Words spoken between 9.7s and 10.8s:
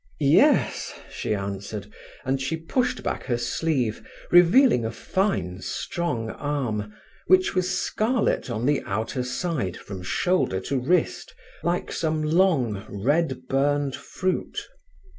from shoulder to